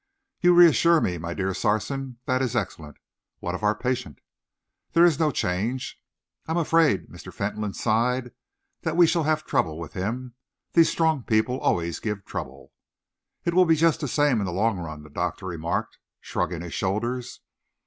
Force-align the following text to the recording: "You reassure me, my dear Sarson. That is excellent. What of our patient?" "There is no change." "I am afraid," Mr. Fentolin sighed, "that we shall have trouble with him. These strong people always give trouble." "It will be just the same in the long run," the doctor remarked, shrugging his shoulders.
"You 0.39 0.55
reassure 0.55 0.99
me, 0.99 1.19
my 1.19 1.35
dear 1.35 1.53
Sarson. 1.53 2.17
That 2.25 2.41
is 2.41 2.55
excellent. 2.55 2.97
What 3.37 3.53
of 3.53 3.61
our 3.61 3.75
patient?" 3.75 4.17
"There 4.93 5.05
is 5.05 5.19
no 5.19 5.29
change." 5.29 6.01
"I 6.47 6.53
am 6.53 6.57
afraid," 6.57 7.07
Mr. 7.09 7.31
Fentolin 7.31 7.75
sighed, 7.75 8.31
"that 8.81 8.97
we 8.97 9.05
shall 9.05 9.25
have 9.25 9.45
trouble 9.45 9.77
with 9.77 9.93
him. 9.93 10.33
These 10.73 10.89
strong 10.89 11.21
people 11.21 11.59
always 11.59 11.99
give 11.99 12.25
trouble." 12.25 12.73
"It 13.45 13.53
will 13.53 13.65
be 13.65 13.75
just 13.75 13.99
the 13.99 14.07
same 14.07 14.39
in 14.39 14.47
the 14.47 14.51
long 14.51 14.79
run," 14.79 15.03
the 15.03 15.09
doctor 15.11 15.45
remarked, 15.45 15.99
shrugging 16.19 16.61
his 16.61 16.73
shoulders. 16.73 17.41